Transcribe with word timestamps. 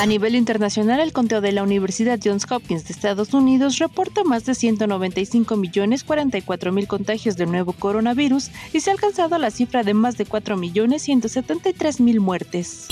A 0.00 0.06
nivel 0.06 0.34
internacional, 0.34 0.98
el 1.00 1.12
conteo 1.12 1.42
de 1.42 1.52
la 1.52 1.62
Universidad 1.62 2.18
Johns 2.24 2.50
Hopkins 2.50 2.84
de 2.84 2.94
Estados 2.94 3.34
Unidos 3.34 3.76
reporta 3.76 4.24
más 4.24 4.46
de 4.46 4.54
195 4.54 5.56
millones 5.56 6.04
44 6.04 6.72
mil 6.72 6.88
contagios 6.88 7.36
del 7.36 7.50
nuevo 7.50 7.74
coronavirus 7.74 8.50
y 8.72 8.80
se 8.80 8.88
ha 8.88 8.94
alcanzado 8.94 9.36
la 9.36 9.50
cifra 9.50 9.82
de 9.82 9.92
más 9.92 10.16
de 10.16 10.24
4 10.24 10.56
millones 10.56 11.02
173 11.02 12.00
mil 12.00 12.18
muertes. 12.18 12.88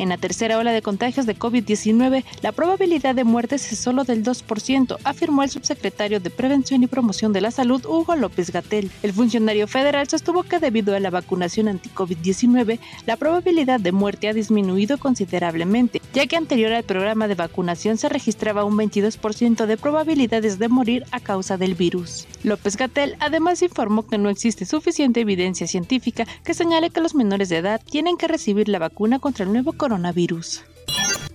En 0.00 0.08
la 0.08 0.16
tercera 0.16 0.56
ola 0.56 0.72
de 0.72 0.80
contagios 0.80 1.26
de 1.26 1.36
COVID-19, 1.36 2.24
la 2.40 2.52
probabilidad 2.52 3.14
de 3.14 3.24
muertes 3.24 3.70
es 3.70 3.78
solo 3.78 4.04
del 4.04 4.24
2%, 4.24 4.96
afirmó 5.04 5.42
el 5.42 5.50
subsecretario 5.50 6.20
de 6.20 6.30
Prevención 6.30 6.82
y 6.82 6.86
Promoción 6.86 7.34
de 7.34 7.42
la 7.42 7.50
Salud, 7.50 7.84
Hugo 7.84 8.16
López 8.16 8.50
Gatel. 8.50 8.90
El 9.02 9.12
funcionario 9.12 9.68
federal 9.68 10.08
sostuvo 10.08 10.42
que 10.42 10.58
debido 10.58 10.96
a 10.96 11.00
la 11.00 11.10
vacunación 11.10 11.68
anti-COVID-19, 11.68 12.78
la 13.04 13.16
probabilidad 13.18 13.78
de 13.78 13.92
muerte 13.92 14.28
ha 14.28 14.32
disminuido 14.32 14.96
considerablemente, 14.96 15.99
ya 16.12 16.26
que 16.26 16.36
anterior 16.36 16.72
al 16.72 16.84
programa 16.84 17.28
de 17.28 17.34
vacunación 17.34 17.98
se 17.98 18.08
registraba 18.08 18.64
un 18.64 18.76
22% 18.76 19.66
de 19.66 19.76
probabilidades 19.76 20.58
de 20.58 20.68
morir 20.68 21.04
a 21.10 21.20
causa 21.20 21.56
del 21.56 21.74
virus. 21.74 22.26
López 22.42 22.76
Gatel 22.76 23.16
además 23.20 23.62
informó 23.62 24.06
que 24.06 24.18
no 24.18 24.28
existe 24.28 24.64
suficiente 24.64 25.20
evidencia 25.20 25.66
científica 25.66 26.26
que 26.44 26.54
señale 26.54 26.90
que 26.90 27.00
los 27.00 27.14
menores 27.14 27.48
de 27.48 27.58
edad 27.58 27.80
tienen 27.84 28.16
que 28.16 28.28
recibir 28.28 28.68
la 28.68 28.78
vacuna 28.78 29.18
contra 29.18 29.44
el 29.44 29.52
nuevo 29.52 29.72
coronavirus. 29.72 30.62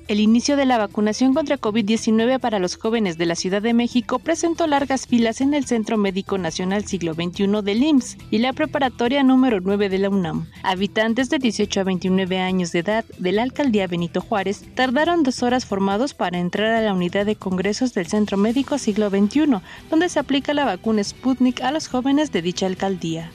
El 0.07 0.19
inicio 0.19 0.55
de 0.55 0.67
la 0.67 0.77
vacunación 0.77 1.33
contra 1.33 1.57
COVID-19 1.57 2.39
para 2.39 2.59
los 2.59 2.75
jóvenes 2.75 3.17
de 3.17 3.25
la 3.25 3.33
Ciudad 3.33 3.63
de 3.63 3.73
México 3.73 4.19
presentó 4.19 4.67
largas 4.67 5.07
filas 5.07 5.41
en 5.41 5.55
el 5.55 5.65
Centro 5.65 5.97
Médico 5.97 6.37
Nacional 6.37 6.85
Siglo 6.85 7.15
XXI 7.15 7.47
del 7.63 7.81
IMSS 7.81 8.17
y 8.29 8.37
la 8.37 8.53
preparatoria 8.53 9.23
número 9.23 9.61
9 9.61 9.89
de 9.89 9.97
la 9.97 10.11
UNAM. 10.11 10.45
Habitantes 10.61 11.31
de 11.31 11.39
18 11.39 11.79
a 11.79 11.83
29 11.85 12.37
años 12.39 12.71
de 12.71 12.79
edad 12.79 13.03
de 13.17 13.31
la 13.31 13.41
alcaldía 13.41 13.87
Benito 13.87 14.21
Juárez 14.21 14.63
tardaron 14.75 15.23
dos 15.23 15.41
horas 15.41 15.65
formados 15.65 16.13
para 16.13 16.37
entrar 16.37 16.75
a 16.75 16.81
la 16.81 16.93
unidad 16.93 17.25
de 17.25 17.35
congresos 17.35 17.95
del 17.95 18.05
Centro 18.05 18.37
Médico 18.37 18.77
Siglo 18.77 19.09
XXI, 19.09 19.57
donde 19.89 20.09
se 20.09 20.19
aplica 20.19 20.53
la 20.53 20.65
vacuna 20.65 21.03
Sputnik 21.03 21.61
a 21.61 21.71
los 21.71 21.87
jóvenes 21.87 22.31
de 22.31 22.43
dicha 22.43 22.67
alcaldía. 22.67 23.31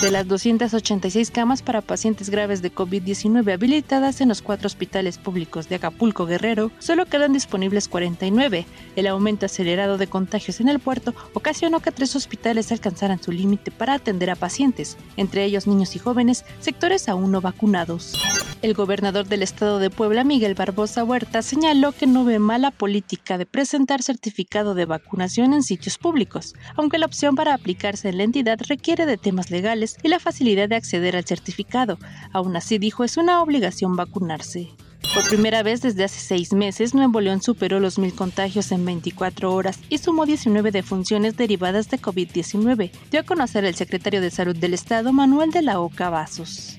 De 0.00 0.10
las 0.10 0.26
286 0.26 1.30
camas 1.30 1.62
para 1.62 1.82
pacientes 1.82 2.30
graves 2.30 2.62
de 2.62 2.72
COVID-19 2.72 3.52
habilitadas 3.52 4.20
en 4.20 4.28
los 4.28 4.40
cuatro 4.40 4.66
hospitales 4.66 5.18
públicos 5.18 5.68
de 5.68 5.76
Acapulco 5.76 6.26
Guerrero, 6.26 6.70
solo 6.78 7.06
quedan 7.06 7.34
disponibles 7.34 7.86
49. 7.88 8.66
El 8.96 9.06
aumento 9.06 9.46
acelerado 9.46 9.98
de 9.98 10.06
contagios 10.06 10.60
en 10.60 10.68
el 10.68 10.80
puerto 10.80 11.14
ocasionó 11.34 11.80
que 11.80 11.92
tres 11.92 12.16
hospitales 12.16 12.72
alcanzaran 12.72 13.22
su 13.22 13.30
límite 13.30 13.70
para 13.70 13.94
atender 13.94 14.30
a 14.30 14.36
pacientes, 14.36 14.96
entre 15.16 15.44
ellos 15.44 15.66
niños 15.66 15.94
y 15.96 15.98
jóvenes, 15.98 16.44
sectores 16.60 17.08
aún 17.08 17.30
no 17.30 17.40
vacunados. 17.40 18.18
El 18.62 18.74
gobernador 18.74 19.26
del 19.26 19.42
estado 19.42 19.78
de 19.78 19.90
Puebla, 19.90 20.24
Miguel 20.24 20.54
Barbosa 20.54 21.04
Huerta, 21.04 21.42
señaló 21.42 21.92
que 21.92 22.06
no 22.06 22.24
ve 22.24 22.38
mala 22.38 22.70
política 22.70 23.38
de 23.38 23.46
presentar 23.46 24.02
certificado 24.02 24.74
de 24.74 24.84
vacunación 24.84 25.54
en 25.54 25.62
sitios 25.62 25.98
públicos, 25.98 26.54
aunque 26.76 26.98
la 26.98 27.06
opción 27.06 27.36
para 27.36 27.54
aplicarse 27.54 28.08
en 28.10 28.18
la 28.18 28.24
entidad 28.24 28.58
requiere 28.66 29.06
de 29.06 29.16
temas 29.16 29.50
legales 29.50 29.69
y 30.02 30.08
la 30.08 30.18
facilidad 30.18 30.68
de 30.68 30.76
acceder 30.76 31.16
al 31.16 31.24
certificado. 31.24 31.98
Aún 32.32 32.56
así, 32.56 32.78
dijo, 32.78 33.04
es 33.04 33.16
una 33.16 33.42
obligación 33.42 33.96
vacunarse. 33.96 34.70
Por 35.14 35.26
primera 35.26 35.62
vez 35.62 35.82
desde 35.82 36.04
hace 36.04 36.20
seis 36.20 36.52
meses, 36.52 36.94
Nuevo 36.94 37.20
León 37.20 37.42
superó 37.42 37.80
los 37.80 37.98
mil 37.98 38.14
contagios 38.14 38.70
en 38.70 38.84
24 38.84 39.52
horas 39.52 39.80
y 39.88 39.98
sumó 39.98 40.24
19 40.24 40.70
defunciones 40.70 41.36
derivadas 41.36 41.90
de 41.90 41.98
COVID-19, 41.98 42.90
dio 43.10 43.20
a 43.20 43.24
conocer 43.24 43.64
el 43.64 43.74
secretario 43.74 44.20
de 44.20 44.30
Salud 44.30 44.56
del 44.56 44.74
Estado, 44.74 45.12
Manuel 45.12 45.50
de 45.50 45.62
la 45.62 45.80
Oca 45.80 46.10
Vasos. 46.10 46.76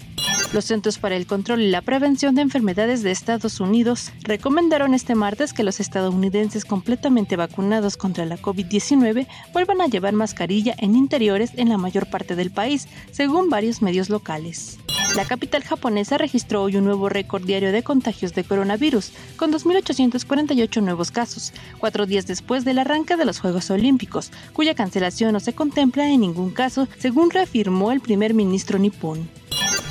Los 0.54 0.66
Centros 0.66 0.98
para 0.98 1.16
el 1.16 1.28
Control 1.28 1.62
y 1.62 1.70
la 1.70 1.82
Prevención 1.82 2.36
de 2.36 2.42
Enfermedades 2.42 3.04
de 3.04 3.12
Estados 3.12 3.62
Unidos 3.62 4.12
recomendaron 4.24 4.94
este 4.94 5.16
martes 5.16 5.54
que 5.54 5.64
los 5.64 5.80
estadounidenses 5.80 6.66
completamente 6.66 7.38
vacunados 7.38 7.96
contra 7.96 8.26
la 8.26 8.38
COVID-19 8.38 9.28
vuelvan 9.54 9.80
a 9.80 9.88
llevar 9.88 10.12
mascarilla 10.12 10.76
en 10.78 10.98
interiores 10.98 11.52
en 11.56 11.70
la 11.70 11.78
mayor 11.78 12.10
parte 12.10 12.36
del 12.36 12.52
país, 12.52 12.90
según 13.12 13.50
varios 13.50 13.82
medios 13.82 14.10
locales. 14.10 14.78
La 15.16 15.24
capital 15.24 15.64
japonesa 15.64 16.18
registró 16.18 16.64
hoy 16.64 16.76
un 16.76 16.84
nuevo 16.84 17.08
récord 17.08 17.46
diario 17.46 17.72
de 17.72 17.84
contagios 17.84 18.34
de 18.34 18.44
coronavirus, 18.44 19.14
con 19.38 19.54
2.848 19.54 20.82
nuevos 20.84 21.12
casos, 21.12 21.54
cuatro 21.80 22.06
días 22.06 22.28
después 22.28 22.66
del 22.66 22.80
arranque 22.80 23.16
de 23.16 23.24
los 23.24 23.40
Juegos 23.40 23.70
Olímpicos, 23.72 24.32
cuya 24.52 24.76
cancelación 24.76 25.32
no 25.32 25.40
se 25.40 25.54
contempla 25.54 26.10
en 26.10 26.20
ningún 26.20 26.52
caso, 26.52 26.90
según 26.98 27.30
reafirmó 27.30 27.94
el 27.94 28.02
primer 28.02 28.34
ministro 28.34 28.80
nipón. 28.80 29.41